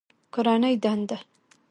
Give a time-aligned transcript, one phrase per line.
[0.33, 1.17] کورنۍ دنده